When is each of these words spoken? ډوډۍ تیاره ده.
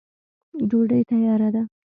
ډوډۍ 0.69 1.01
تیاره 1.09 1.49
ده. 1.55 1.63